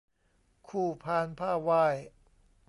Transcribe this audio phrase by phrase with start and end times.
[0.67, 1.85] คู่พานผ้าไหว้